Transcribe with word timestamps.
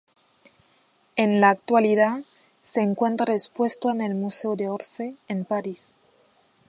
En 1.15 1.39
la 1.41 1.51
actualidad 1.51 2.21
se 2.63 2.81
encuentra 2.81 3.33
expuesto 3.35 3.91
en 3.91 4.01
el 4.01 4.15
Museo 4.15 4.55
de 4.55 4.67
Orsay, 4.67 5.15
en 5.27 5.45
París. 5.45 5.93